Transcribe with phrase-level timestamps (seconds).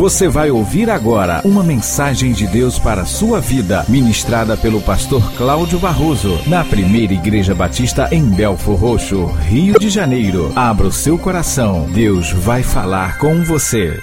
[0.00, 5.20] Você vai ouvir agora uma mensagem de Deus para a sua vida, ministrada pelo pastor
[5.36, 10.54] Cláudio Barroso, na primeira Igreja Batista em Belfor Roxo, Rio de Janeiro.
[10.56, 14.00] Abra o seu coração, Deus vai falar com você.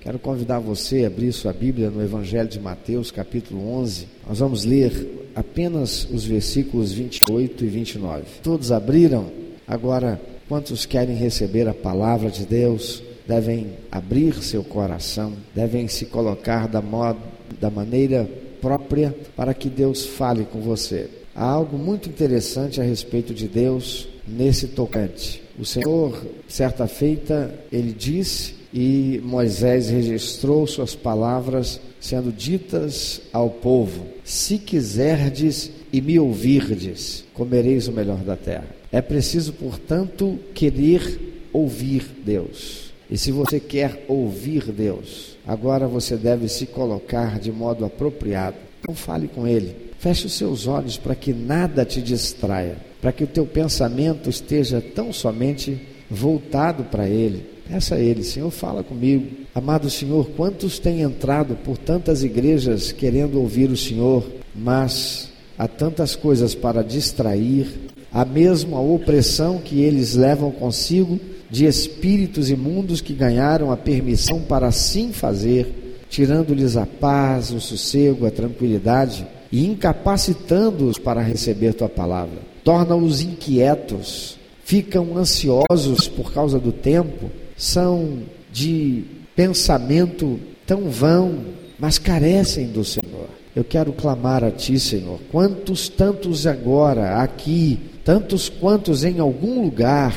[0.00, 4.08] Quero convidar você a abrir sua Bíblia no Evangelho de Mateus, capítulo 11.
[4.28, 8.24] Nós vamos ler apenas os versículos 28 e 29.
[8.42, 9.26] Todos abriram?
[9.64, 13.13] Agora, quantos querem receber a palavra de Deus?
[13.26, 17.20] Devem abrir seu coração, devem se colocar da, modo,
[17.60, 18.28] da maneira
[18.60, 21.08] própria para que Deus fale com você.
[21.34, 25.42] Há algo muito interessante a respeito de Deus nesse tocante.
[25.58, 34.06] O Senhor, certa feita, ele disse e Moisés registrou suas palavras sendo ditas ao povo:
[34.24, 38.66] Se quiserdes e me ouvirdes, comereis o melhor da terra.
[38.90, 42.83] É preciso, portanto, querer ouvir Deus.
[43.10, 48.56] E se você quer ouvir Deus, agora você deve se colocar de modo apropriado.
[48.86, 49.76] Não fale com Ele.
[49.98, 54.80] Feche os seus olhos para que nada te distraia, para que o teu pensamento esteja
[54.80, 57.46] tão somente voltado para Ele.
[57.68, 59.26] Peça a Ele, Senhor, fala comigo.
[59.54, 66.14] Amado Senhor, quantos têm entrado por tantas igrejas querendo ouvir o Senhor, mas há tantas
[66.14, 67.68] coisas para distrair,
[68.12, 71.18] a mesma opressão que eles levam consigo
[71.54, 78.26] de espíritos imundos que ganharam a permissão para assim fazer, tirando-lhes a paz, o sossego,
[78.26, 82.40] a tranquilidade e incapacitando-os para receber tua palavra.
[82.64, 88.18] Torna-os inquietos, ficam ansiosos por causa do tempo, são
[88.52, 89.04] de
[89.36, 91.38] pensamento tão vão,
[91.78, 93.28] mas carecem do Senhor.
[93.54, 95.20] Eu quero clamar a Ti, Senhor.
[95.30, 100.12] Quantos tantos agora, aqui, tantos quantos em algum lugar,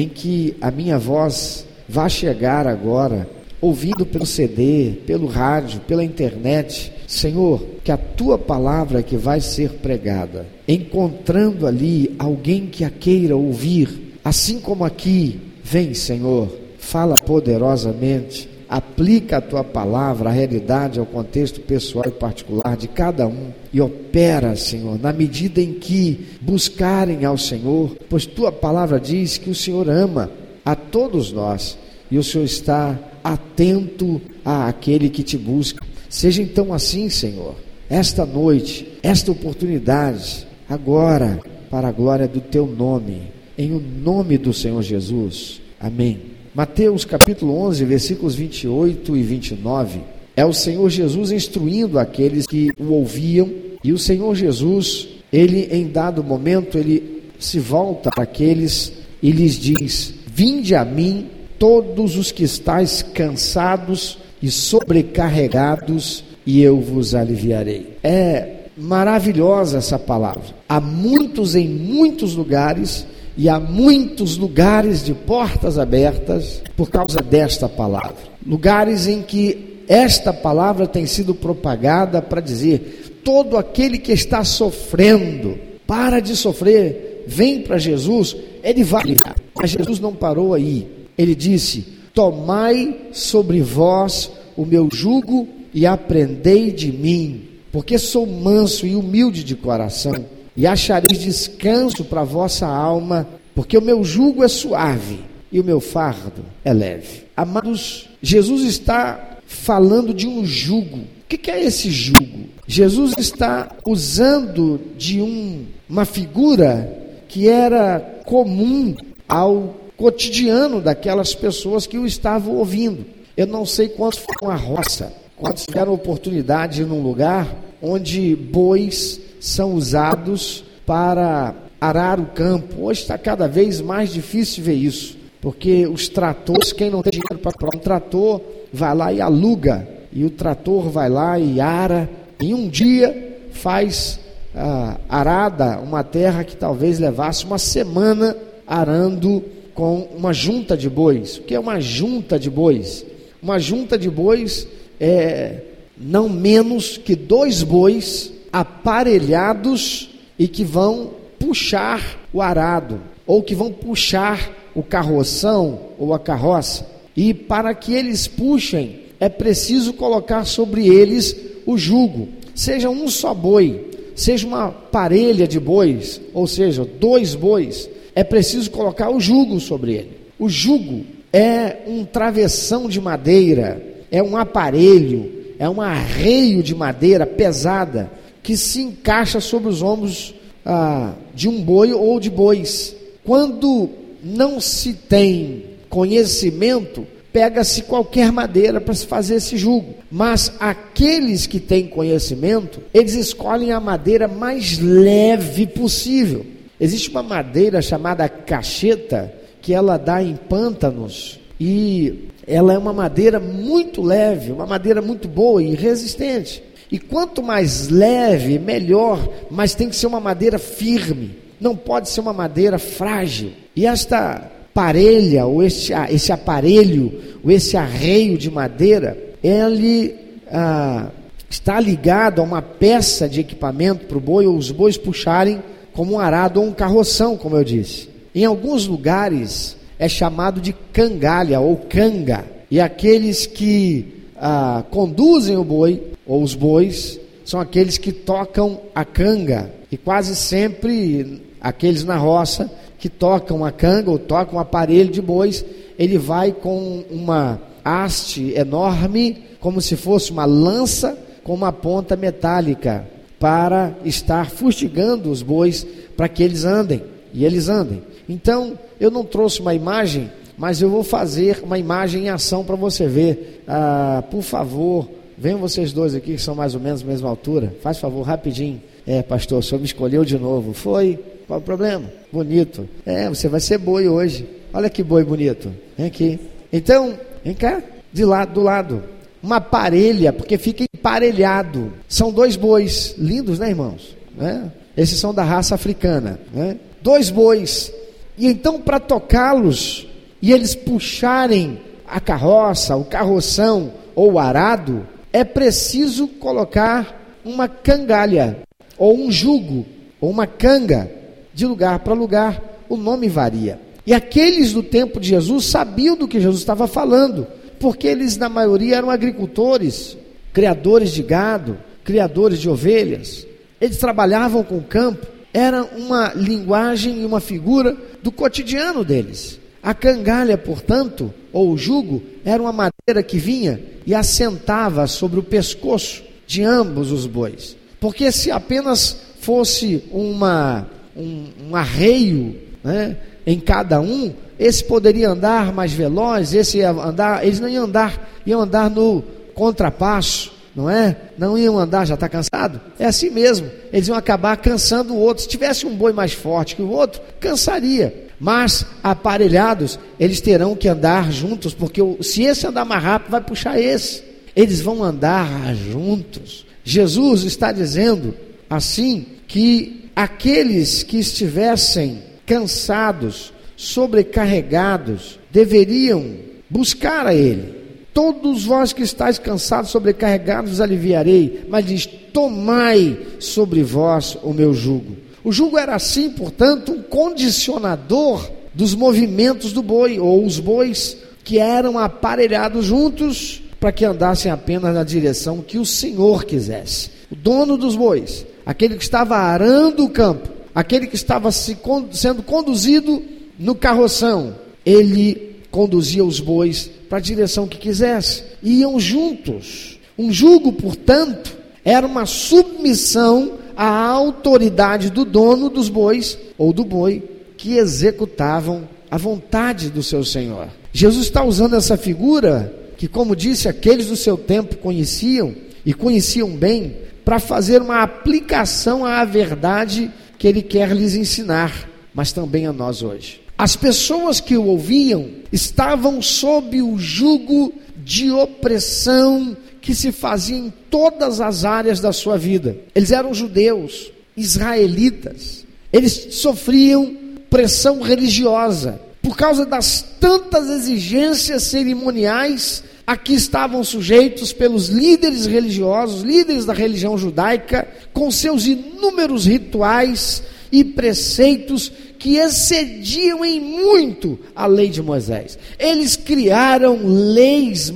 [0.00, 3.28] em que a minha voz vai chegar agora,
[3.60, 6.90] ouvido pelo CD, pelo rádio, pela internet.
[7.06, 13.36] Senhor, que a tua palavra que vai ser pregada, encontrando ali alguém que a queira
[13.36, 21.04] ouvir, assim como aqui, vem, Senhor, fala poderosamente, aplica a tua palavra à realidade, ao
[21.04, 27.24] contexto pessoal e particular de cada um e opera, Senhor, na medida em que buscarem
[27.24, 30.30] ao Senhor, pois tua palavra diz que o Senhor ama
[30.64, 31.76] a todos nós
[32.08, 35.84] e o Senhor está atento àquele que te busca.
[36.08, 37.56] Seja então assim, Senhor,
[37.88, 43.22] esta noite, esta oportunidade, agora, para a glória do teu nome,
[43.58, 45.60] em o nome do Senhor Jesus.
[45.80, 46.29] Amém.
[46.52, 50.00] Mateus capítulo 11, versículos 28 e 29,
[50.36, 53.48] é o Senhor Jesus instruindo aqueles que o ouviam,
[53.84, 59.54] e o Senhor Jesus, ele em dado momento, ele se volta para aqueles e lhes
[59.58, 67.96] diz: Vinde a mim todos os que estáis cansados e sobrecarregados, e eu vos aliviarei.
[68.02, 70.54] É maravilhosa essa palavra.
[70.68, 73.06] Há muitos em muitos lugares
[73.40, 78.18] e há muitos lugares de portas abertas por causa desta palavra.
[78.46, 85.58] Lugares em que esta palavra tem sido propagada para dizer: todo aquele que está sofrendo,
[85.86, 89.16] para de sofrer, vem para Jesus, ele vai.
[89.54, 90.86] Mas Jesus não parou aí.
[91.16, 98.86] Ele disse: Tomai sobre vós o meu jugo e aprendei de mim, porque sou manso
[98.86, 100.26] e humilde de coração
[100.60, 105.64] e achareis descanso para a vossa alma, porque o meu jugo é suave e o
[105.64, 107.24] meu fardo é leve.
[107.34, 110.98] Amados, Jesus está falando de um jugo.
[110.98, 112.50] O que é esse jugo?
[112.66, 116.94] Jesus está usando de um, uma figura
[117.26, 118.94] que era comum
[119.26, 123.06] ao cotidiano daquelas pessoas que o estavam ouvindo.
[123.34, 127.48] Eu não sei quantos foram à roça, quantos tiveram oportunidade num lugar
[127.80, 132.84] onde bois são usados para arar o campo.
[132.84, 137.38] Hoje está cada vez mais difícil ver isso, porque os tratores, quem não tem dinheiro
[137.38, 138.40] para comprar um trator,
[138.72, 144.20] vai lá e aluga, e o trator vai lá e ara, em um dia faz
[144.54, 148.36] ah, arada uma terra que talvez levasse uma semana
[148.66, 149.42] arando
[149.74, 151.38] com uma junta de bois.
[151.38, 153.04] O que é uma junta de bois?
[153.42, 154.66] Uma junta de bois
[155.00, 155.62] é
[155.96, 163.72] não menos que dois bois aparelhados e que vão puxar o arado, ou que vão
[163.72, 166.86] puxar o carroção ou a carroça.
[167.16, 171.36] E para que eles puxem, é preciso colocar sobre eles
[171.66, 177.88] o jugo, seja um só boi, seja uma parelha de bois, ou seja, dois bois,
[178.14, 180.10] é preciso colocar o jugo sobre ele.
[180.38, 187.26] O jugo é um travessão de madeira, é um aparelho, é um arreio de madeira
[187.26, 188.10] pesada
[188.42, 190.34] que se encaixa sobre os ombros
[190.64, 192.94] ah, de um boi ou de bois.
[193.24, 193.90] Quando
[194.22, 199.94] não se tem conhecimento, pega-se qualquer madeira para se fazer esse jugo.
[200.10, 206.44] Mas aqueles que têm conhecimento, eles escolhem a madeira mais leve possível.
[206.80, 213.38] Existe uma madeira chamada cacheta, que ela dá em pântanos, e ela é uma madeira
[213.38, 216.62] muito leve, uma madeira muito boa e resistente.
[216.90, 222.20] E quanto mais leve, melhor, mas tem que ser uma madeira firme, não pode ser
[222.20, 223.52] uma madeira frágil.
[223.76, 225.92] E esta parelha, ou esse,
[226.32, 227.12] aparelho,
[227.44, 230.16] ou esse arreio de madeira, ele
[230.50, 231.10] ah,
[231.48, 236.14] está ligado a uma peça de equipamento para o boi, ou os bois puxarem como
[236.14, 238.08] um arado ou um carroção, como eu disse.
[238.34, 245.64] Em alguns lugares é chamado de cangalha ou canga, e aqueles que ah, conduzem o
[245.64, 252.16] boi, ou os bois, são aqueles que tocam a canga, e quase sempre aqueles na
[252.16, 255.64] roça que tocam a canga ou tocam um aparelho de bois,
[255.98, 263.06] ele vai com uma haste enorme, como se fosse uma lança com uma ponta metálica,
[263.38, 267.02] para estar fustigando os bois para que eles andem,
[267.32, 268.02] e eles andem.
[268.28, 270.30] Então, eu não trouxe uma imagem,
[270.60, 273.62] mas eu vou fazer uma imagem em ação para você ver.
[273.66, 275.08] Ah, por favor,
[275.38, 277.74] venham vocês dois aqui que são mais ou menos a mesma altura.
[277.82, 278.78] Faz favor, rapidinho.
[279.06, 280.74] É, pastor, o senhor me escolheu de novo.
[280.74, 281.18] Foi?
[281.46, 282.12] Qual o problema?
[282.30, 282.86] Bonito.
[283.06, 284.46] É, você vai ser boi hoje.
[284.70, 285.72] Olha que boi bonito.
[285.96, 286.38] Vem aqui.
[286.70, 289.02] Então, vem cá, de lado, do lado.
[289.42, 291.90] Uma parelha, porque fica emparelhado.
[292.06, 294.14] São dois bois, lindos, né, irmãos?
[294.38, 294.60] É?
[294.94, 296.38] Esses são da raça africana.
[296.52, 296.76] Né?
[297.00, 297.90] Dois bois.
[298.36, 300.09] E então, para tocá-los
[300.42, 308.58] e eles puxarem a carroça, o carroção ou o arado, é preciso colocar uma cangalha,
[308.98, 309.86] ou um jugo,
[310.20, 311.10] ou uma canga
[311.54, 313.80] de lugar para lugar, o nome varia.
[314.06, 317.46] E aqueles do tempo de Jesus sabiam do que Jesus estava falando,
[317.78, 320.16] porque eles, na maioria, eram agricultores,
[320.52, 323.46] criadores de gado, criadores de ovelhas.
[323.80, 329.59] Eles trabalhavam com o campo, era uma linguagem e uma figura do cotidiano deles.
[329.82, 335.42] A cangalha, portanto, ou o jugo, era uma madeira que vinha e assentava sobre o
[335.42, 337.76] pescoço de ambos os bois.
[337.98, 340.86] Porque se apenas fosse uma
[341.16, 343.16] um, um arreio né,
[343.46, 348.30] em cada um, esse poderia andar mais veloz, esse ia andar, eles não iam andar,
[348.44, 349.22] iam andar no
[349.54, 351.16] contrapasso, não é?
[351.36, 352.80] Não iam andar, já está cansado?
[352.98, 355.42] É assim mesmo, eles iam acabar cansando o outro.
[355.42, 358.29] Se tivesse um boi mais forte que o outro, cansaria.
[358.40, 363.78] Mas aparelhados, eles terão que andar juntos, porque se esse andar mais rápido, vai puxar
[363.78, 364.22] esse.
[364.56, 366.64] Eles vão andar juntos.
[366.82, 368.34] Jesus está dizendo
[368.68, 376.34] assim que aqueles que estivessem cansados, sobrecarregados, deveriam
[376.68, 377.74] buscar a Ele.
[378.14, 381.64] Todos vós que estáis cansados, sobrecarregados, os aliviarei.
[381.68, 385.16] Mas diz: Tomai sobre vós o meu jugo.
[385.42, 391.58] O jugo era assim, portanto, um condicionador dos movimentos do boi, ou os bois que
[391.58, 397.10] eram aparelhados juntos para que andassem apenas na direção que o Senhor quisesse.
[397.30, 401.76] O dono dos bois aquele que estava arando o campo, aquele que estava se,
[402.12, 403.20] sendo conduzido
[403.58, 404.54] no carroção,
[404.86, 409.98] ele conduzia os bois para a direção que quisesse, iam juntos.
[410.16, 417.22] Um jugo, portanto, era uma submissão à autoridade do dono dos bois ou do boi
[417.56, 420.68] que executavam a vontade do seu Senhor.
[420.92, 425.54] Jesus está usando essa figura que, como disse, aqueles do seu tempo conheciam
[425.86, 426.94] e conheciam bem,
[427.24, 433.02] para fazer uma aplicação à verdade que ele quer lhes ensinar, mas também a nós
[433.02, 433.40] hoje.
[433.56, 440.72] As pessoas que o ouviam estavam sob o jugo de opressão que se fazia em
[440.90, 442.76] todas as áreas da sua vida.
[442.94, 445.64] Eles eram judeus, israelitas.
[445.92, 447.16] Eles sofriam
[447.48, 456.64] pressão religiosa por causa das tantas exigências cerimoniais Aqui estavam sujeitos pelos líderes religiosos, líderes
[456.64, 464.88] da religião judaica, com seus inúmeros rituais e preceitos que excediam em muito a lei
[464.88, 465.58] de Moisés.
[465.76, 467.90] Eles criaram leis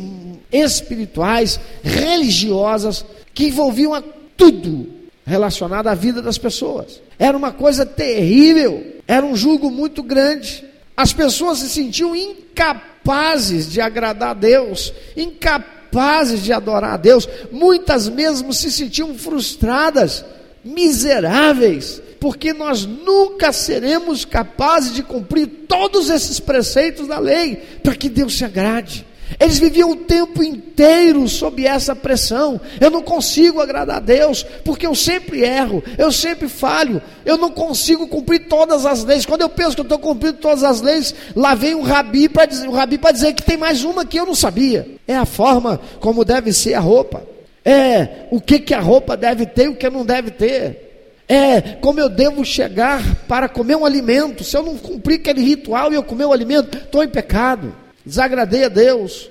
[0.55, 4.03] espirituais, religiosas, que envolviam
[4.37, 4.89] tudo
[5.27, 7.01] relacionado à vida das pessoas.
[7.19, 10.65] Era uma coisa terrível, era um jugo muito grande.
[10.97, 18.09] As pessoas se sentiam incapazes de agradar a Deus, incapazes de adorar a Deus, muitas
[18.09, 20.25] mesmo se sentiam frustradas,
[20.65, 28.09] miseráveis, porque nós nunca seremos capazes de cumprir todos esses preceitos da lei para que
[28.09, 29.07] Deus se agrade.
[29.39, 32.61] Eles viviam o tempo inteiro sob essa pressão.
[32.81, 37.51] Eu não consigo agradar a Deus, porque eu sempre erro, eu sempre falho, eu não
[37.51, 39.27] consigo cumprir todas as leis.
[39.27, 42.47] Quando eu penso que eu estou cumprindo todas as leis, lá vem um rabi para
[42.47, 44.87] dizer, um dizer que tem mais uma que eu não sabia.
[45.07, 47.23] É a forma como deve ser a roupa.
[47.65, 50.85] É o que, que a roupa deve ter e o que não deve ter.
[51.27, 54.45] É como eu devo chegar para comer um alimento.
[54.45, 58.65] Se eu não cumprir aquele ritual e eu comer o alimento, estou em pecado desagradei
[58.65, 59.31] a Deus.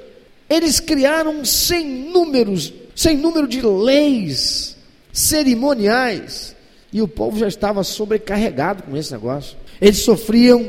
[0.50, 4.76] Eles criaram sem números, sem número de leis
[5.12, 6.56] cerimoniais,
[6.92, 9.56] e o povo já estava sobrecarregado com esse negócio.
[9.80, 10.66] Eles sofriam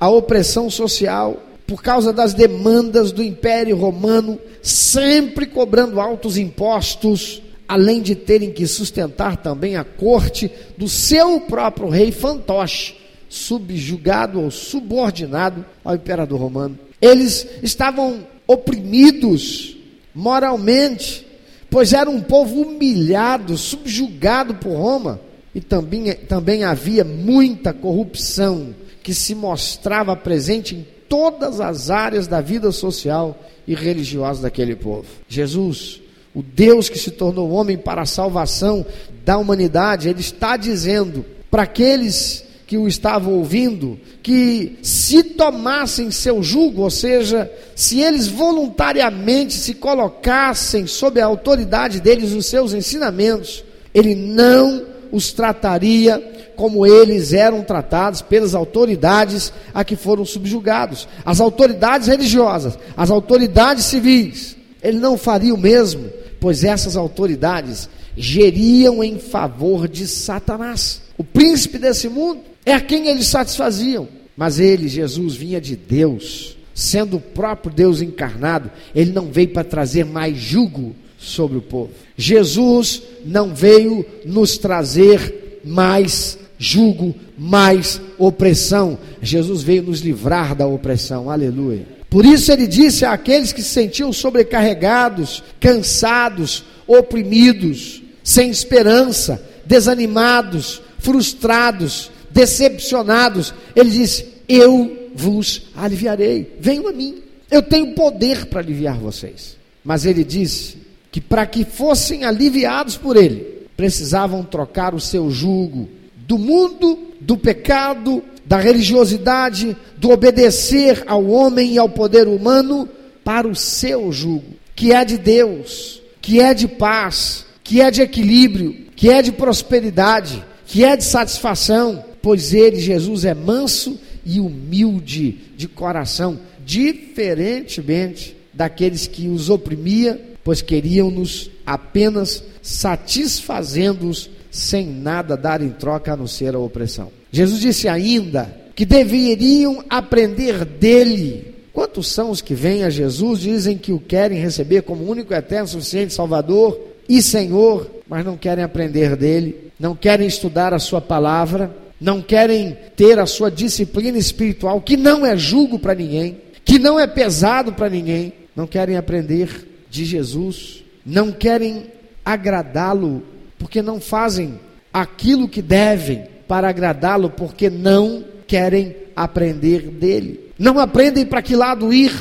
[0.00, 8.02] a opressão social por causa das demandas do Império Romano, sempre cobrando altos impostos, além
[8.02, 12.94] de terem que sustentar também a corte do seu próprio rei fantoche,
[13.28, 16.78] subjugado ou subordinado ao imperador romano.
[17.02, 19.76] Eles estavam oprimidos
[20.14, 21.26] moralmente,
[21.68, 25.20] pois era um povo humilhado, subjugado por Roma,
[25.52, 32.40] e também, também havia muita corrupção que se mostrava presente em todas as áreas da
[32.40, 35.06] vida social e religiosa daquele povo.
[35.28, 36.00] Jesus,
[36.34, 38.86] o Deus que se tornou homem para a salvação
[39.24, 46.42] da humanidade, ele está dizendo para aqueles que o estavam ouvindo, que se tomassem seu
[46.42, 53.62] jugo, ou seja, se eles voluntariamente se colocassem sob a autoridade deles os seus ensinamentos,
[53.92, 56.18] ele não os trataria
[56.56, 63.84] como eles eram tratados pelas autoridades a que foram subjugados, as autoridades religiosas, as autoridades
[63.84, 64.56] civis.
[64.82, 66.08] Ele não faria o mesmo,
[66.40, 67.86] pois essas autoridades
[68.16, 74.08] geriam em favor de Satanás, o príncipe desse mundo é a quem eles satisfaziam.
[74.36, 79.64] Mas ele, Jesus, vinha de Deus, sendo o próprio Deus encarnado, ele não veio para
[79.64, 81.90] trazer mais jugo sobre o povo.
[82.16, 88.98] Jesus não veio nos trazer mais jugo, mais opressão.
[89.20, 91.30] Jesus veio nos livrar da opressão.
[91.30, 91.86] Aleluia.
[92.08, 102.11] Por isso ele disse àqueles que se sentiam sobrecarregados, cansados, oprimidos, sem esperança, desanimados, frustrados,
[102.32, 109.56] decepcionados, ele disse: Eu vos aliviarei, venham a mim, eu tenho poder para aliviar vocês.
[109.84, 110.78] Mas ele disse
[111.10, 117.36] que para que fossem aliviados por ele, precisavam trocar o seu jugo do mundo, do
[117.36, 122.88] pecado, da religiosidade, do obedecer ao homem e ao poder humano,
[123.24, 128.02] para o seu jugo, que é de Deus, que é de paz, que é de
[128.02, 134.38] equilíbrio, que é de prosperidade, que é de satisfação, pois ele, Jesus, é manso e
[134.40, 145.60] humilde de coração, diferentemente daqueles que os oprimia, pois queriam-nos apenas satisfazendo-os sem nada dar
[145.60, 147.10] em troca a não ser a opressão.
[147.30, 151.54] Jesus disse ainda que deveriam aprender dele.
[151.72, 155.66] Quantos são os que vêm a Jesus, dizem que o querem receber como único, eterno,
[155.66, 161.74] suficiente Salvador e Senhor, mas não querem aprender dele, não querem estudar a sua palavra,
[162.02, 166.98] não querem ter a sua disciplina espiritual, que não é julgo para ninguém, que não
[166.98, 171.86] é pesado para ninguém, não querem aprender de Jesus, não querem
[172.24, 173.22] agradá-lo,
[173.56, 174.58] porque não fazem
[174.92, 180.50] aquilo que devem para agradá-lo, porque não querem aprender dele.
[180.58, 182.12] Não aprendem para que lado ir,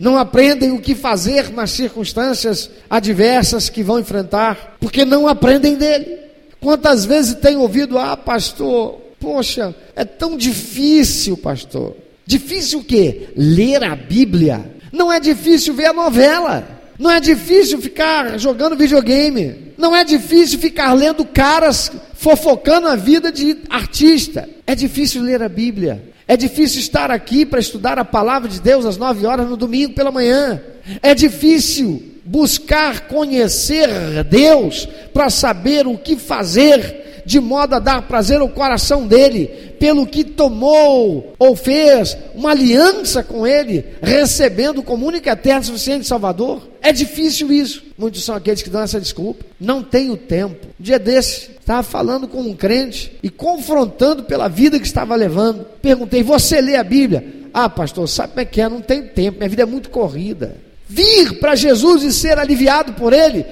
[0.00, 6.20] não aprendem o que fazer nas circunstâncias adversas que vão enfrentar, porque não aprendem dele.
[6.58, 11.96] Quantas vezes tem ouvido, ah, pastor, Poxa, é tão difícil, pastor.
[12.24, 13.30] Difícil o quê?
[13.36, 14.64] Ler a Bíblia.
[14.92, 16.64] Não é difícil ver a novela.
[16.96, 19.72] Não é difícil ficar jogando videogame.
[19.76, 24.48] Não é difícil ficar lendo caras fofocando a vida de artista.
[24.64, 26.04] É difícil ler a Bíblia.
[26.28, 29.92] É difícil estar aqui para estudar a palavra de Deus às nove horas no domingo
[29.92, 30.62] pela manhã.
[31.02, 33.88] É difícil buscar conhecer
[34.30, 39.48] Deus para saber o que fazer de modo a dar prazer ao coração dele,
[39.80, 46.62] pelo que tomou ou fez uma aliança com ele, recebendo como único eterno suficiente Salvador.
[46.80, 47.82] É difícil isso.
[47.98, 49.44] Muitos são aqueles que dão essa desculpa.
[49.60, 50.68] Não tenho tempo.
[50.78, 55.66] Um dia desse, estava falando com um crente e confrontando pela vida que estava levando.
[55.82, 57.24] Perguntei: Você lê a Bíblia?
[57.52, 58.68] Ah, pastor, sabe como é que é?
[58.68, 60.56] Não tem tempo, minha vida é muito corrida.
[60.88, 63.44] Vir para Jesus e ser aliviado por Ele,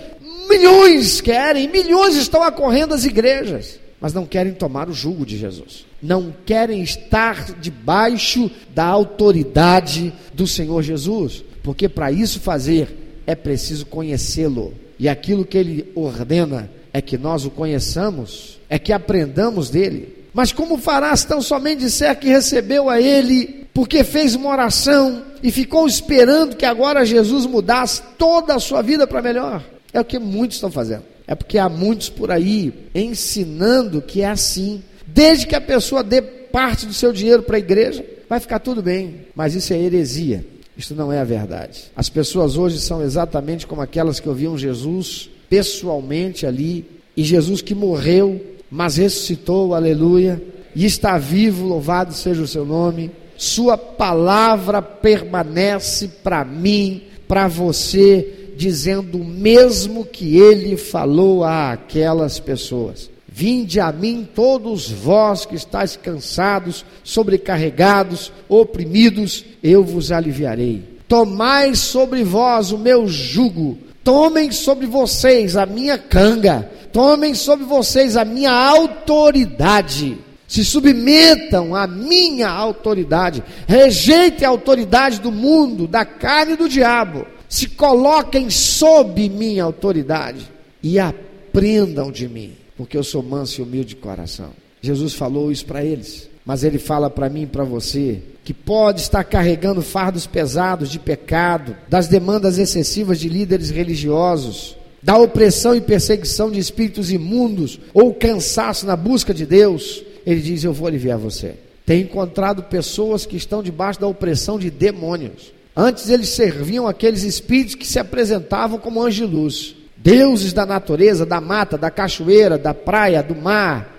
[0.59, 5.87] milhões querem, milhões estão acorrendo às igrejas, mas não querem tomar o jugo de Jesus.
[6.03, 13.87] Não querem estar debaixo da autoridade do Senhor Jesus, porque para isso fazer é preciso
[13.87, 14.75] conhecê-lo.
[14.99, 20.15] E aquilo que ele ordena é que nós o conheçamos, é que aprendamos dele.
[20.33, 25.51] Mas como farás tão somente disser que recebeu a ele, porque fez uma oração e
[25.51, 29.63] ficou esperando que agora Jesus mudasse toda a sua vida para melhor?
[29.95, 31.05] É o que muitos estão fazendo.
[31.27, 34.83] É porque há muitos por aí ensinando que é assim.
[35.07, 38.83] Desde que a pessoa dê parte do seu dinheiro para a igreja, vai ficar tudo
[38.83, 39.27] bem.
[39.35, 40.45] Mas isso é heresia.
[40.77, 41.85] Isso não é a verdade.
[41.95, 46.85] As pessoas hoje são exatamente como aquelas que ouviam Jesus pessoalmente ali,
[47.17, 50.43] e Jesus que morreu, mas ressuscitou, aleluia,
[50.75, 53.13] e está vivo, louvado seja o seu nome.
[53.37, 62.39] Sua palavra permanece para mim, para você, dizendo o mesmo que ele falou a aquelas
[62.39, 63.11] pessoas.
[63.29, 70.85] Vinde a mim todos vós que estáis cansados, sobrecarregados, oprimidos, eu vos aliviarei.
[71.09, 78.19] Tomai sobre vós o meu jugo Tomem sobre vocês a minha canga, tomem sobre vocês
[78.19, 80.19] a minha autoridade.
[80.47, 87.27] Se submetam à minha autoridade, rejeitem a autoridade do mundo, da carne e do diabo.
[87.55, 90.51] Se coloquem sob minha autoridade
[90.83, 94.51] e aprendam de mim, porque eu sou manso e humilde de coração.
[94.83, 99.03] Jesus falou isso para eles, mas ele fala para mim e para você que pode
[99.03, 105.81] estar carregando fardos pesados de pecado, das demandas excessivas de líderes religiosos, da opressão e
[105.81, 111.19] perseguição de espíritos imundos ou cansaço na busca de Deus, ele diz: Eu vou aliviar
[111.19, 111.55] você.
[111.87, 115.55] Tem encontrado pessoas que estão debaixo da opressão de demônios.
[115.77, 121.27] Antes eles serviam aqueles espíritos que se apresentavam como anjos de luz, deuses da natureza,
[121.27, 123.93] da mata, da cachoeira, da praia, do mar,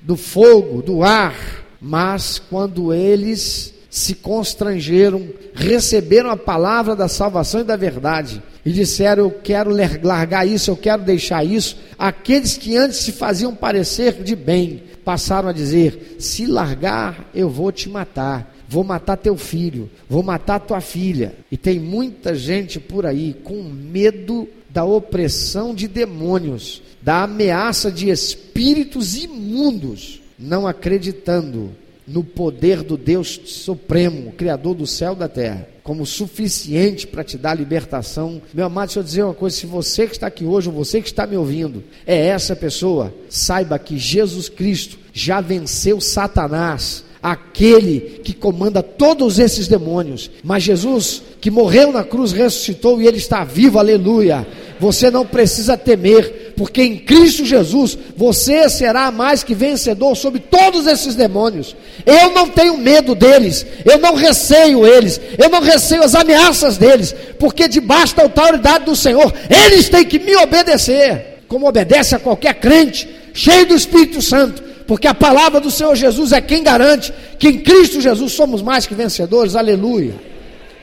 [0.00, 1.36] do fogo, do ar.
[1.80, 9.24] Mas quando eles se constrangeram, receberam a palavra da salvação e da verdade e disseram:
[9.24, 9.70] Eu quero
[10.02, 11.76] largar isso, eu quero deixar isso.
[11.98, 17.72] Aqueles que antes se faziam parecer de bem passaram a dizer: Se largar, eu vou
[17.72, 18.56] te matar.
[18.70, 21.34] Vou matar teu filho, vou matar tua filha.
[21.50, 28.08] E tem muita gente por aí com medo da opressão de demônios, da ameaça de
[28.08, 31.70] espíritos imundos, não acreditando
[32.06, 37.36] no poder do Deus Supremo, Criador do céu e da terra, como suficiente para te
[37.36, 38.40] dar libertação.
[38.54, 41.02] Meu amado, deixa eu dizer uma coisa: se você que está aqui hoje, ou você
[41.02, 48.20] que está me ouvindo, é essa pessoa, saiba que Jesus Cristo já venceu Satanás aquele
[48.24, 50.30] que comanda todos esses demônios.
[50.42, 54.46] Mas Jesus, que morreu na cruz, ressuscitou e ele está vivo, aleluia.
[54.78, 60.86] Você não precisa temer, porque em Cristo Jesus você será mais que vencedor sobre todos
[60.86, 61.76] esses demônios.
[62.06, 67.14] Eu não tenho medo deles, eu não receio eles, eu não receio as ameaças deles,
[67.38, 72.54] porque debaixo da autoridade do Senhor, eles têm que me obedecer, como obedece a qualquer
[72.54, 77.46] crente, cheio do Espírito Santo porque a palavra do Senhor Jesus é quem garante que
[77.46, 80.14] em Cristo Jesus somos mais que vencedores, aleluia.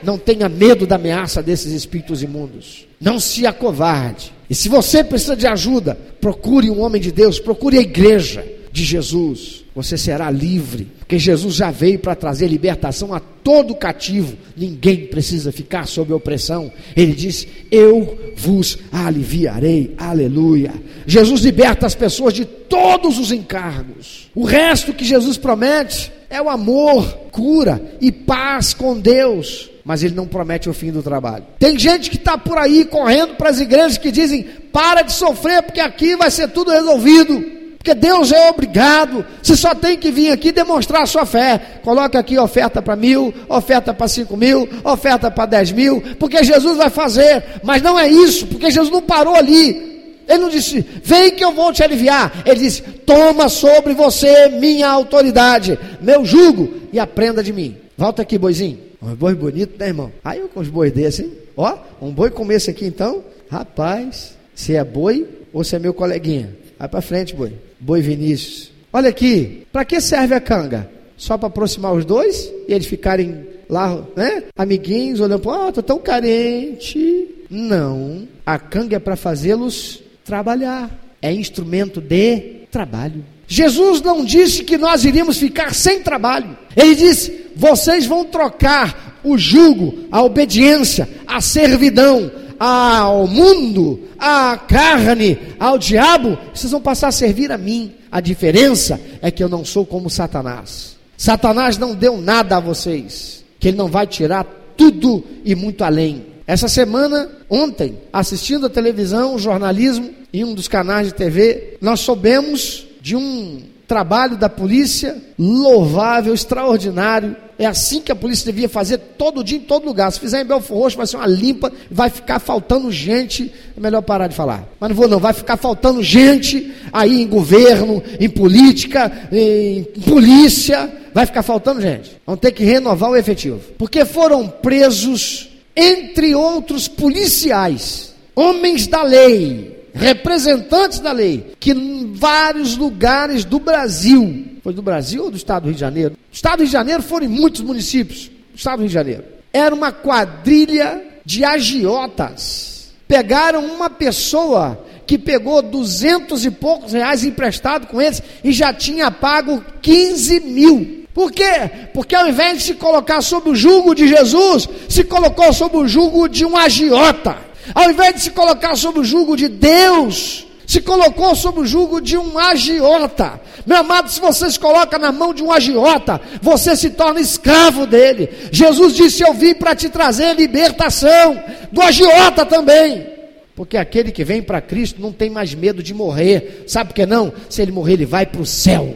[0.02, 4.32] Não tenha medo da ameaça desses espíritos imundos, não se acovarde.
[4.50, 8.46] E se você precisa de ajuda, procure um homem de Deus, procure a igreja
[8.78, 14.38] de Jesus, você será livre, porque Jesus já veio para trazer libertação a todo cativo.
[14.56, 16.72] Ninguém precisa ficar sob opressão.
[16.96, 19.96] Ele diz: Eu vos aliviarei.
[19.98, 20.76] Aleluia.
[21.08, 24.30] Jesus liberta as pessoas de todos os encargos.
[24.36, 30.16] O resto que Jesus promete é o amor, cura e paz com Deus mas ele
[30.16, 31.46] não promete o fim do trabalho.
[31.58, 35.64] Tem gente que está por aí correndo para as igrejas que dizem: para de sofrer,
[35.64, 37.57] porque aqui vai ser tudo resolvido.
[37.88, 41.80] Porque Deus é obrigado, você só tem que vir aqui demonstrar a sua fé.
[41.82, 46.76] Coloca aqui oferta para mil, oferta para cinco mil, oferta para dez mil, porque Jesus
[46.76, 47.46] vai fazer.
[47.64, 50.18] Mas não é isso, porque Jesus não parou ali.
[50.28, 52.44] Ele não disse, vem que eu vou te aliviar.
[52.46, 57.78] Ele disse, toma sobre você minha autoridade, meu jugo, e aprenda de mim.
[57.98, 58.80] Volta aqui, boizinho.
[59.02, 60.12] Um boi bonito, né, irmão?
[60.26, 61.32] Aí eu com os bois desse, hein?
[61.56, 63.24] Ó, um boi como esse aqui, então.
[63.50, 66.67] Rapaz, se é boi ou se é meu coleguinha?
[66.78, 67.54] Vai para frente, boi.
[67.80, 68.72] Boi Vinícius.
[68.92, 70.90] Olha aqui, para que serve a canga?
[71.18, 74.44] Só para aproximar os dois e eles ficarem lá, né?
[74.56, 77.28] Amiguinhos, olhando para, oh, tô tão carente.
[77.50, 80.92] Não, a canga é para fazê-los trabalhar.
[81.22, 83.24] É instrumento de trabalho.
[83.48, 86.56] Jesus não disse que nós iríamos ficar sem trabalho.
[86.76, 95.38] Ele disse: vocês vão trocar o jugo, a obediência, a servidão ao mundo, à carne,
[95.60, 97.94] ao diabo, vocês vão passar a servir a mim.
[98.12, 100.98] A diferença é que eu não sou como Satanás.
[101.18, 106.26] Satanás não deu nada a vocês, que ele não vai tirar tudo e muito além.
[106.46, 112.88] Essa semana, ontem, assistindo a televisão, jornalismo, em um dos canais de TV, nós soubemos
[113.02, 117.36] de um trabalho da polícia louvável, extraordinário.
[117.58, 120.12] É assim que a polícia devia fazer todo dia, em todo lugar.
[120.12, 123.52] Se fizer em Belfort Roxo, vai ser uma limpa, vai ficar faltando gente.
[123.76, 124.68] É melhor parar de falar.
[124.80, 125.20] Mas não vou, não.
[125.20, 130.92] Vai ficar faltando gente aí em governo, em política, em polícia.
[131.14, 132.16] Vai ficar faltando gente.
[132.26, 133.60] Vão ter que renovar o efetivo.
[133.78, 142.78] Porque foram presos, entre outros policiais, homens da lei, representantes da lei, que em vários
[142.78, 146.12] lugares do Brasil, foi do Brasil ou do estado do Rio de Janeiro?
[146.12, 148.94] Do estado do Rio de Janeiro foram em muitos municípios, do estado do Rio de
[148.94, 149.24] Janeiro.
[149.52, 152.92] Era uma quadrilha de agiotas.
[153.08, 159.10] Pegaram uma pessoa que pegou duzentos e poucos reais emprestado com eles e já tinha
[159.10, 161.06] pago 15 mil.
[161.14, 161.88] Por quê?
[161.94, 165.88] Porque ao invés de se colocar sob o jugo de Jesus, se colocou sob o
[165.88, 167.47] jugo de um agiota.
[167.74, 172.02] Ao invés de se colocar sob o jugo de Deus, se colocou sob o jugo
[172.02, 173.40] de um agiota.
[173.66, 177.88] Meu amado, se você se coloca na mão de um agiota, você se torna escravo
[177.88, 178.30] dele.
[178.52, 183.08] Jesus disse: Eu vim para te trazer libertação, do agiota também.
[183.56, 186.66] Porque aquele que vem para Cristo não tem mais medo de morrer.
[186.68, 187.34] Sabe por que não?
[187.50, 188.94] Se ele morrer, ele vai para o céu.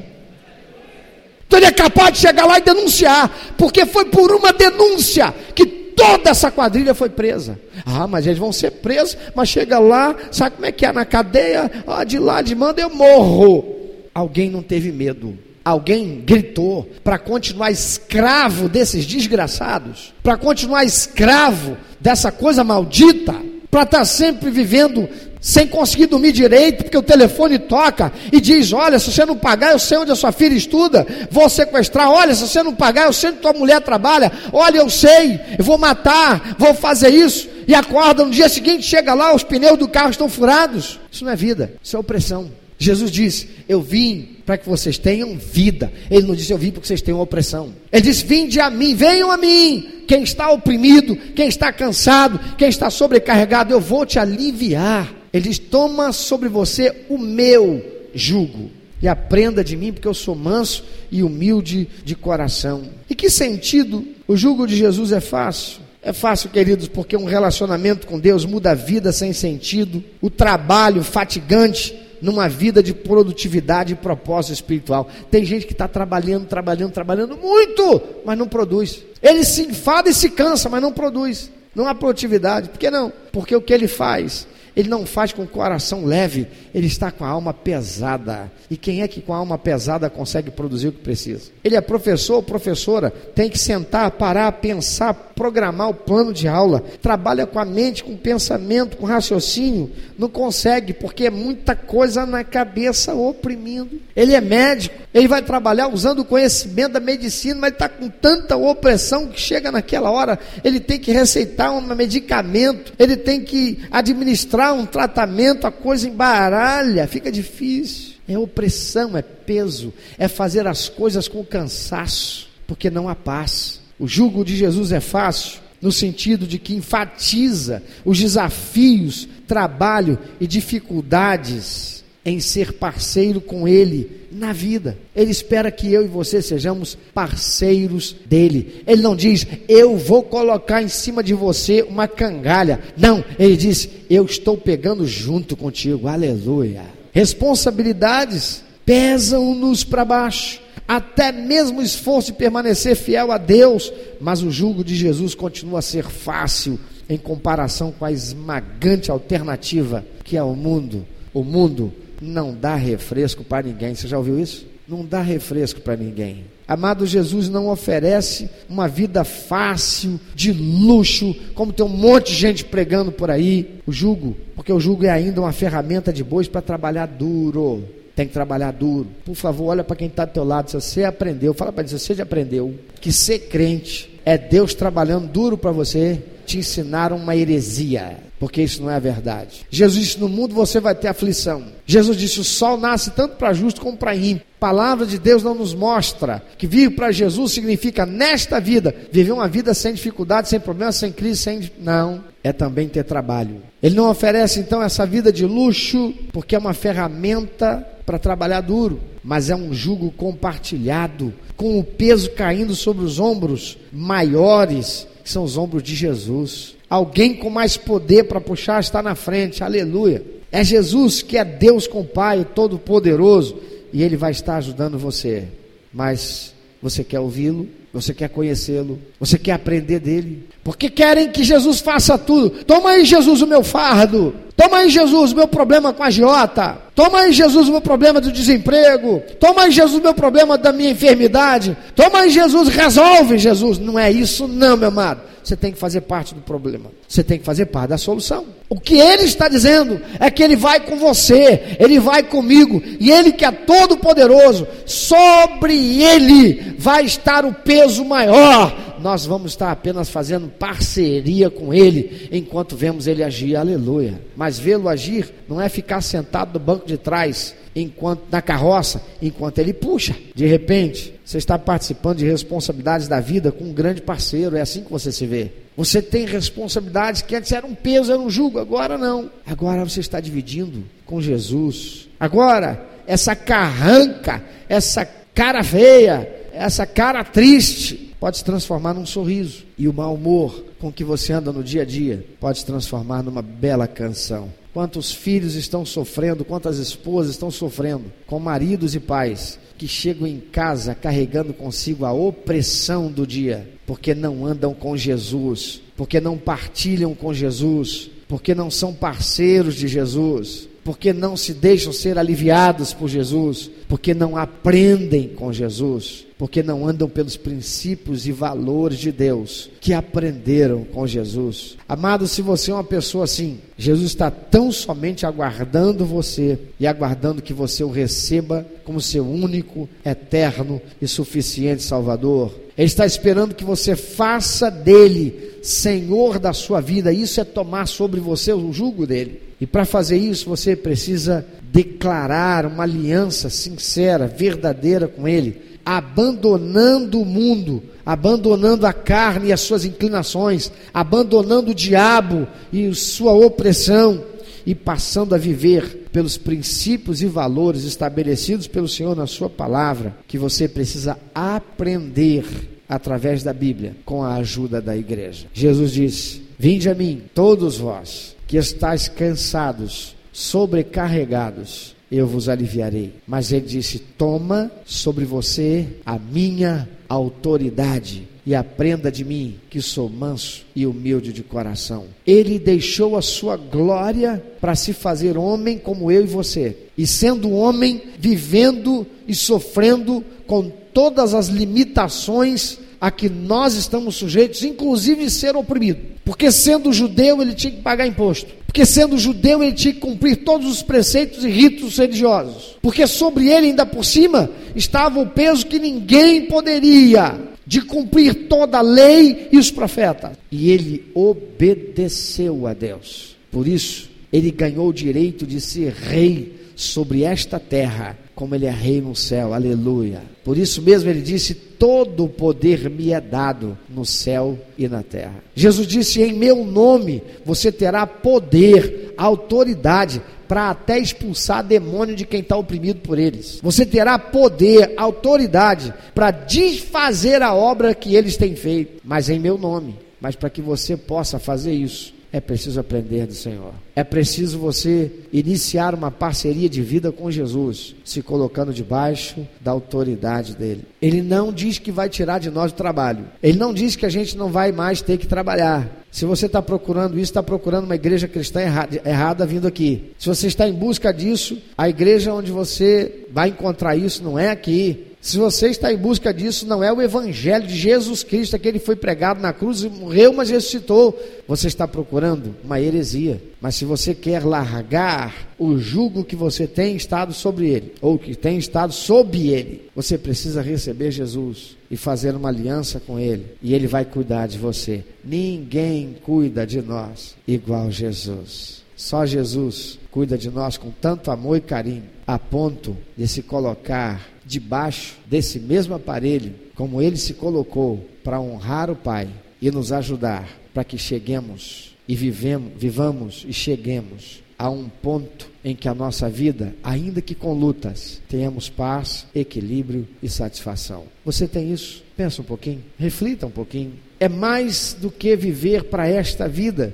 [1.48, 5.66] Então ele é capaz de chegar lá e denunciar, porque foi por uma denúncia que
[5.96, 7.60] toda essa quadrilha foi presa.
[7.86, 11.06] Ah, mas eles vão ser presos, mas chega lá, sabe como é que é na
[11.06, 11.70] cadeia?
[11.88, 13.76] Ah, de lá de manda eu morro.
[14.14, 15.38] Alguém não teve medo.
[15.64, 23.36] Alguém gritou para continuar escravo desses desgraçados, para continuar escravo dessa coisa maldita,
[23.70, 25.08] para estar tá sempre vivendo
[25.42, 29.72] sem conseguir dormir direito, porque o telefone toca e diz: Olha, se você não pagar,
[29.72, 32.12] eu sei onde a sua filha estuda, vou sequestrar.
[32.12, 34.32] Olha, se você não pagar, eu sei onde tua mulher trabalha.
[34.54, 37.50] Olha, eu sei, eu vou matar, vou fazer isso.
[37.68, 41.00] E acorda no dia seguinte, chega lá, os pneus do carro estão furados.
[41.12, 42.52] Isso não é vida, isso é opressão.
[42.78, 45.92] Jesus disse: Eu vim para que vocês tenham vida.
[46.10, 47.74] Ele não disse: Eu vim para que vocês tenham opressão.
[47.92, 50.04] Ele disse: Vinde a mim, venham a mim.
[50.08, 55.21] Quem está oprimido, quem está cansado, quem está sobrecarregado, eu vou te aliviar.
[55.34, 58.70] Ele diz: Toma sobre você o meu jugo
[59.02, 62.84] e aprenda de mim, porque eu sou manso e humilde de coração.
[63.10, 65.82] E que sentido o jugo de Jesus é fácil?
[66.04, 71.04] É fácil, queridos, porque um relacionamento com Deus muda a vida sem sentido, o trabalho
[71.04, 75.08] fatigante numa vida de produtividade e propósito espiritual.
[75.30, 79.04] Tem gente que está trabalhando, trabalhando, trabalhando muito, mas não produz.
[79.22, 81.52] Ele se enfada e se cansa, mas não produz.
[81.76, 82.70] Não há produtividade.
[82.70, 83.12] Por que não?
[83.32, 87.26] Porque o que ele faz ele não faz com o coração leve, ele está com
[87.26, 88.52] a alma pesada.
[88.70, 91.52] E quem é que com a alma pesada consegue produzir o que precisa?
[91.64, 96.84] Ele é professor ou professora, tem que sentar, parar, pensar, programar o plano de aula.
[97.02, 99.92] Trabalha com a mente, com pensamento, com raciocínio.
[100.18, 104.00] Não consegue, porque é muita coisa na cabeça oprimindo.
[104.16, 108.56] Ele é médico, ele vai trabalhar usando o conhecimento da medicina, mas está com tanta
[108.56, 114.74] opressão que chega naquela hora, ele tem que receitar um medicamento, ele tem que administrar
[114.74, 118.12] um tratamento, a coisa embaralha, fica difícil.
[118.28, 123.82] É opressão, é peso, é fazer as coisas com cansaço, porque não há paz.
[124.00, 130.48] O jugo de Jesus é fácil, no sentido de que enfatiza os desafios, trabalho e
[130.48, 134.98] dificuldades em ser parceiro com Ele na vida.
[135.16, 138.84] Ele espera que eu e você sejamos parceiros dele.
[138.88, 142.80] Ele não diz, eu vou colocar em cima de você uma cangalha.
[142.96, 146.08] Não, ele diz, eu estou pegando junto contigo.
[146.08, 146.84] Aleluia.
[147.12, 150.62] Responsabilidades pesam-nos para baixo.
[150.88, 155.80] Até mesmo o esforço de permanecer fiel a Deus, mas o jugo de Jesus continua
[155.80, 156.80] a ser fácil
[157.10, 161.06] em comparação com a esmagante alternativa que é o mundo.
[161.34, 163.96] O mundo não dá refresco para ninguém.
[163.96, 164.68] Você já ouviu isso?
[164.88, 166.46] Não dá refresco para ninguém.
[166.68, 172.64] Amado Jesus não oferece uma vida fácil, de luxo, como tem um monte de gente
[172.64, 173.80] pregando por aí.
[173.86, 177.84] O jugo, porque o jugo é ainda uma ferramenta de bois para trabalhar duro.
[178.16, 179.08] Tem que trabalhar duro.
[179.26, 180.70] Por favor, olha para quem está do teu lado.
[180.70, 184.74] Se você aprendeu, fala para ele, se você já aprendeu que ser crente é Deus
[184.74, 189.68] trabalhando duro para você te ensinar uma heresia, porque isso não é a verdade.
[189.70, 191.64] Jesus disse: No mundo você vai ter aflição.
[191.86, 194.44] Jesus disse: O sol nasce tanto para justo como para ímpio.
[194.60, 199.48] Palavra de Deus não nos mostra que vir para Jesus significa nesta vida viver uma
[199.48, 203.62] vida sem dificuldade, sem problemas, sem crise, sem não, é também ter trabalho.
[203.82, 209.00] Ele não oferece então essa vida de luxo porque é uma ferramenta para trabalhar duro,
[209.24, 215.44] mas é um jugo compartilhado, com o peso caindo sobre os ombros maiores que são
[215.44, 216.81] os ombros de Jesus.
[216.92, 220.26] Alguém com mais poder para puxar está na frente, aleluia.
[220.52, 223.56] É Jesus que é Deus com o Pai, Todo-Poderoso,
[223.94, 225.48] e Ele vai estar ajudando você.
[225.94, 227.66] Mas você quer ouvi-lo?
[227.94, 229.00] Você quer conhecê-lo?
[229.22, 230.50] Você quer aprender dele?
[230.66, 232.50] Porque querem que Jesus faça tudo.
[232.66, 234.36] Toma aí, Jesus, o meu fardo.
[234.58, 236.78] Toma aí, Jesus, o meu problema com a agiota.
[236.94, 239.24] Toma aí, Jesus, o meu problema do desemprego.
[239.40, 241.78] Toma aí, Jesus, o meu problema da minha enfermidade.
[241.96, 243.80] Toma aí, Jesus, resolve, Jesus.
[243.80, 246.92] Não é isso, não, meu amado você tem que fazer parte do problema.
[247.08, 248.46] Você tem que fazer parte da solução.
[248.70, 253.12] O que ele está dizendo é que ele vai com você, ele vai comigo, e
[253.12, 258.96] ele que é todo poderoso, sobre ele vai estar o peso maior.
[259.02, 263.56] Nós vamos estar apenas fazendo parceria com ele enquanto vemos ele agir.
[263.56, 264.22] Aleluia.
[264.36, 269.60] Mas vê-lo agir não é ficar sentado no banco de trás enquanto na carroça, enquanto
[269.60, 270.16] ele puxa.
[270.36, 274.84] De repente, você está participando de responsabilidades da vida com um grande parceiro, é assim
[274.84, 275.52] que você se vê.
[275.78, 279.32] Você tem responsabilidades que antes eram um peso, era um jugo, agora não.
[279.46, 282.10] Agora você está dividindo com Jesus.
[282.20, 289.66] Agora, essa carranca, essa cara feia, essa cara triste, pode se transformar num sorriso.
[289.78, 293.24] E o mau humor com que você anda no dia a dia pode se transformar
[293.24, 294.50] numa bela canção.
[294.74, 300.40] Quantos filhos estão sofrendo, quantas esposas estão sofrendo com maridos e pais que chegam em
[300.40, 307.14] casa carregando consigo a opressão do dia, porque não andam com Jesus, porque não partilham
[307.16, 313.08] com Jesus, porque não são parceiros de Jesus, porque não se deixam ser aliviados por
[313.08, 319.70] Jesus, porque não aprendem com Jesus, porque não andam pelos princípios e valores de Deus
[319.80, 321.78] que aprenderam com Jesus.
[321.88, 327.44] Amado, se você é uma pessoa assim, Jesus está tão somente aguardando você e aguardando
[327.44, 332.56] que você o receba como seu único, eterno e suficiente Salvador.
[332.76, 337.14] Ele está esperando que você faça dele Senhor da sua vida.
[337.14, 339.51] Isso é tomar sobre você o jugo dele.
[339.62, 347.26] E para fazer isso, você precisa declarar uma aliança sincera, verdadeira com Ele, abandonando o
[347.26, 354.24] mundo, abandonando a carne e as suas inclinações, abandonando o diabo e sua opressão
[354.66, 360.40] e passando a viver pelos princípios e valores estabelecidos pelo Senhor na Sua palavra, que
[360.40, 362.46] você precisa aprender
[362.90, 365.46] através da Bíblia, com a ajuda da igreja.
[365.54, 373.14] Jesus disse: Vinde a mim, todos vós que estáis cansados, sobrecarregados, eu vos aliviarei.
[373.26, 380.10] Mas ele disse: Toma sobre você a minha autoridade e aprenda de mim, que sou
[380.10, 382.08] manso e humilde de coração.
[382.28, 386.76] Ele deixou a sua glória para se fazer homem como eu e você.
[386.98, 394.64] E sendo homem, vivendo e sofrendo com todas as limitações a que nós estamos sujeitos,
[394.64, 396.00] inclusive ser oprimido.
[396.24, 398.48] Porque sendo judeu, ele tinha que pagar imposto.
[398.68, 402.78] Porque sendo judeu, ele tinha que cumprir todos os preceitos e ritos religiosos.
[402.80, 408.78] Porque sobre ele, ainda por cima, estava o peso que ninguém poderia de cumprir toda
[408.78, 410.32] a lei e os profetas.
[410.52, 413.36] E ele obedeceu a Deus.
[413.52, 418.72] Por isso, ele ganhou o direito de ser rei sobre esta terra, como ele é
[418.72, 419.54] rei no céu.
[419.54, 420.24] Aleluia.
[420.44, 425.04] Por isso mesmo ele disse: Todo o poder me é dado no céu e na
[425.04, 425.44] terra.
[425.54, 432.40] Jesus disse: Em meu nome você terá poder, autoridade para até expulsar demônio de quem
[432.40, 433.60] está oprimido por eles.
[433.62, 439.56] Você terá poder, autoridade para desfazer a obra que eles têm feito, mas em meu
[439.56, 440.00] nome.
[440.20, 443.74] Mas para que você possa fazer isso, é preciso aprender do Senhor.
[443.94, 450.56] É preciso você iniciar uma parceria de vida com Jesus, se colocando debaixo da autoridade
[450.56, 450.86] dele.
[451.02, 453.26] Ele não diz que vai tirar de nós o trabalho.
[453.44, 456.02] Ele não diz que a gente não vai mais ter que trabalhar.
[456.10, 460.12] Se você está procurando isso, está procurando uma igreja cristã errada, errada vindo aqui.
[460.18, 464.50] Se você está em busca disso, a igreja onde você vai encontrar isso não é
[464.50, 465.11] aqui.
[465.22, 468.80] Se você está em busca disso, não é o evangelho de Jesus Cristo, que ele
[468.80, 471.18] foi pregado na cruz e morreu, mas ressuscitou.
[471.48, 473.40] Você está procurando uma heresia.
[473.62, 478.34] Mas se você quer largar o jugo que você tem estado sobre ele, ou que
[478.34, 479.92] tem estado sob ele.
[479.96, 484.58] Você precisa receber Jesus e fazer uma aliança com ele, e ele vai cuidar de
[484.58, 485.04] você.
[485.24, 488.82] Ninguém cuida de nós igual Jesus.
[488.96, 494.32] Só Jesus cuida de nós com tanto amor e carinho, a ponto de se colocar
[494.52, 499.30] debaixo desse mesmo aparelho, como ele se colocou para honrar o Pai
[499.62, 505.74] e nos ajudar para que cheguemos e vivemos, vivamos e cheguemos a um ponto em
[505.74, 511.06] que a nossa vida, ainda que com lutas, tenhamos paz, equilíbrio e satisfação.
[511.24, 512.04] Você tem isso?
[512.18, 513.94] Pensa um pouquinho, reflita um pouquinho.
[514.20, 516.94] É mais do que viver para esta vida,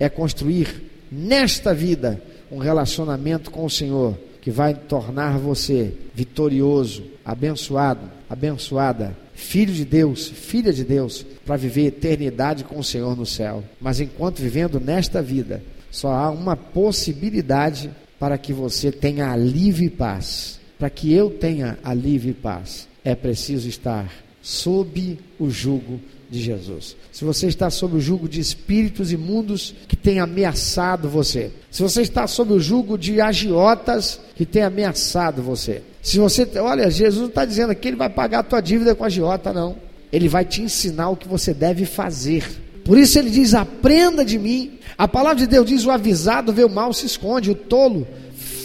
[0.00, 8.08] é construir nesta vida um relacionamento com o Senhor que vai tornar você vitorioso, abençoado,
[8.30, 13.64] abençoada, filho de Deus, filha de Deus, para viver eternidade com o Senhor no céu.
[13.80, 19.90] Mas enquanto vivendo nesta vida, só há uma possibilidade para que você tenha alívio e
[19.90, 20.60] paz.
[20.78, 24.08] Para que eu tenha alívio e paz, é preciso estar
[24.40, 25.98] sob o jugo
[26.30, 26.96] de Jesus.
[27.12, 32.02] Se você está sob o jugo de espíritos imundos que têm ameaçado você, se você
[32.02, 37.28] está sob o jugo de agiotas que têm ameaçado você, se você, olha, Jesus não
[37.28, 39.76] está dizendo que ele vai pagar a tua dívida com agiota, não.
[40.12, 42.44] Ele vai te ensinar o que você deve fazer.
[42.84, 44.78] Por isso ele diz: aprenda de mim.
[44.96, 48.06] A palavra de Deus diz: o avisado vê o mal se esconde, o tolo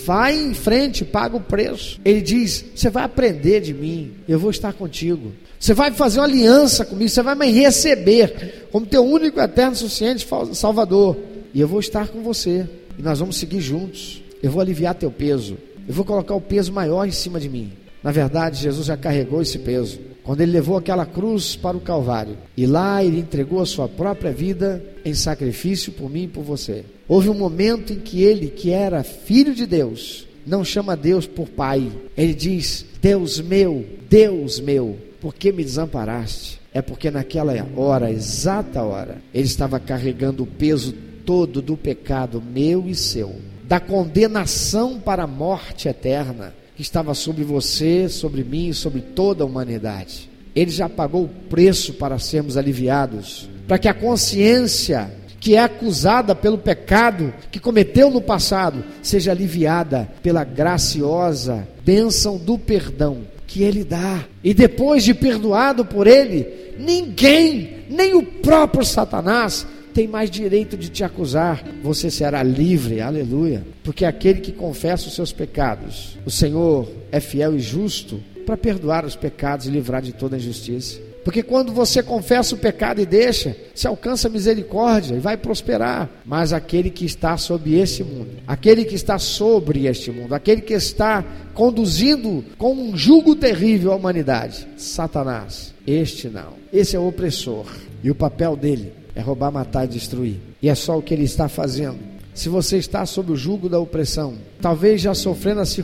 [0.05, 1.99] vai em frente, paga o preço.
[2.03, 5.31] Ele diz: Você vai aprender de mim, eu vou estar contigo.
[5.59, 10.27] Você vai fazer uma aliança comigo, você vai me receber como teu único eterno suficiente
[10.53, 11.17] Salvador.
[11.53, 12.67] E eu vou estar com você.
[12.97, 14.23] E nós vamos seguir juntos.
[14.41, 15.57] Eu vou aliviar teu peso.
[15.87, 17.71] Eu vou colocar o peso maior em cima de mim.
[18.01, 19.99] Na verdade, Jesus já carregou esse peso.
[20.23, 22.37] Quando ele levou aquela cruz para o Calvário.
[22.55, 26.85] E lá ele entregou a sua própria vida em sacrifício por mim e por você.
[27.07, 31.49] Houve um momento em que ele, que era filho de Deus, não chama Deus por
[31.49, 31.91] pai.
[32.15, 36.59] Ele diz: Deus meu, Deus meu, por que me desamparaste?
[36.73, 40.93] É porque naquela hora, exata hora, ele estava carregando o peso
[41.25, 43.35] todo do pecado meu e seu
[43.71, 49.43] da condenação para a morte eterna que estava sobre você, sobre mim e sobre toda
[49.43, 50.27] a humanidade.
[50.55, 56.33] Ele já pagou o preço para sermos aliviados, para que a consciência que é acusada
[56.33, 63.83] pelo pecado que cometeu no passado seja aliviada pela graciosa bênção do perdão que ele
[63.83, 64.25] dá.
[64.43, 66.47] E depois de perdoado por ele,
[66.79, 71.63] ninguém, nem o próprio Satanás, tem mais direito de te acusar.
[71.83, 73.63] Você será livre, aleluia.
[73.83, 79.05] Porque aquele que confessa os seus pecados, o Senhor é fiel e justo para perdoar
[79.05, 80.99] os pecados e livrar de toda injustiça.
[81.23, 86.09] Porque quando você confessa o pecado e deixa, se alcança misericórdia e vai prosperar.
[86.25, 90.73] Mas aquele que está sob esse mundo, aquele que está sobre este mundo, aquele que
[90.73, 91.23] está
[91.53, 96.53] conduzindo com um jugo terrível a humanidade, Satanás, este não.
[96.73, 97.67] Esse é o opressor.
[98.03, 100.37] E o papel dele é roubar, matar e destruir.
[100.61, 101.99] E é só o que ele está fazendo.
[102.33, 105.77] Se você está sob o jugo da opressão, talvez já sofrendo as,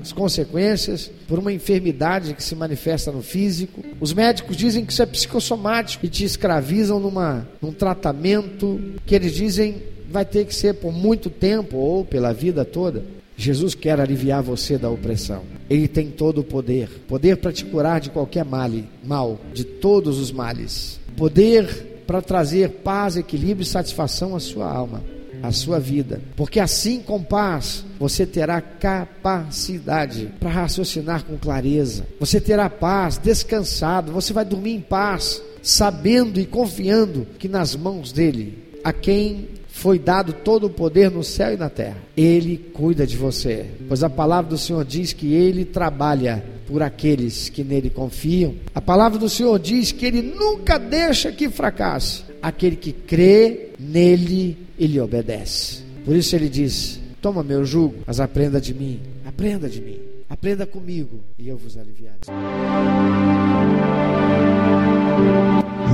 [0.00, 5.02] as, consequências por uma enfermidade que se manifesta no físico, os médicos dizem que isso
[5.02, 10.74] é psicossomático e te escravizam numa, num tratamento que eles dizem vai ter que ser
[10.74, 13.04] por muito tempo ou pela vida toda.
[13.36, 15.42] Jesus quer aliviar você da opressão.
[15.68, 18.70] Ele tem todo o poder poder para te curar de qualquer mal,
[19.04, 21.00] mal, de todos os males.
[21.16, 25.02] Poder para trazer paz, equilíbrio e satisfação à sua alma,
[25.42, 26.20] à sua vida.
[26.36, 32.06] Porque assim, com paz, você terá capacidade para raciocinar com clareza.
[32.20, 38.12] Você terá paz, descansado, você vai dormir em paz, sabendo e confiando que nas mãos
[38.12, 41.98] dele, a quem foi dado todo o poder no céu e na terra.
[42.16, 47.48] Ele cuida de você, pois a palavra do Senhor diz que ele trabalha por aqueles
[47.48, 48.54] que nele confiam.
[48.74, 54.56] A palavra do Senhor diz que ele nunca deixa que fracasse aquele que crê nele
[54.78, 55.82] e lhe obedece.
[56.04, 59.00] Por isso ele diz: Toma meu jugo, mas aprenda de mim.
[59.24, 59.98] Aprenda de mim.
[60.28, 62.18] Aprenda comigo e eu vos aliviarei.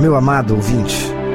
[0.01, 0.95] Meu amado ouvinte,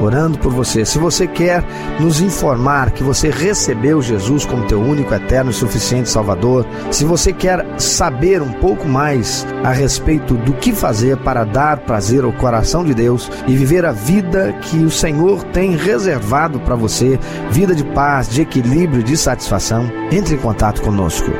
[0.00, 0.84] orando por você.
[0.84, 1.62] Se você quer
[1.98, 7.32] nos informar que você recebeu Jesus como teu único, eterno e suficiente Salvador, se você
[7.32, 12.84] quer saber um pouco mais a respeito do que fazer para dar prazer ao coração
[12.84, 17.18] de Deus e viver a vida que o Senhor tem reservado para você,
[17.50, 21.30] vida de paz, de equilíbrio, de satisfação, entre em contato conosco.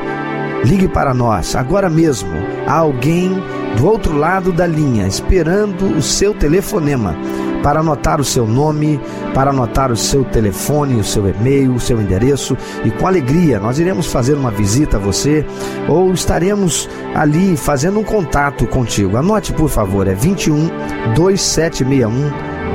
[0.65, 2.31] Ligue para nós agora mesmo.
[2.67, 3.43] Há alguém
[3.77, 7.17] do outro lado da linha esperando o seu telefonema
[7.63, 9.01] para anotar o seu nome,
[9.35, 13.79] para anotar o seu telefone, o seu e-mail, o seu endereço e com alegria nós
[13.79, 15.45] iremos fazer uma visita a você
[15.89, 19.17] ou estaremos ali fazendo um contato contigo.
[19.17, 20.69] Anote, por favor, é 21
[21.15, 22.31] 2761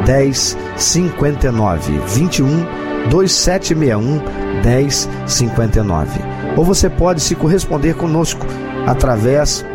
[0.05, 1.99] 1059.
[2.07, 2.65] 21
[3.09, 4.21] 2761
[4.63, 6.19] 1059.
[6.57, 8.45] Ou você pode se corresponder conosco
[8.85, 9.65] através